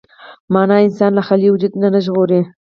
معنی 0.53 0.81
انسان 0.87 1.11
له 1.15 1.21
خالي 1.27 1.47
وجود 1.51 1.73
نه 1.93 1.99
ژغوري. 2.05 2.41